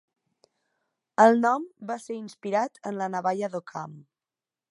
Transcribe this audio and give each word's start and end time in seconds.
El 1.25 1.37
nom 1.43 1.67
va 1.91 1.99
ser 2.07 2.17
inspirat 2.21 2.81
en 2.91 2.99
la 3.03 3.11
navalla 3.17 3.53
d'Occam. 3.57 3.97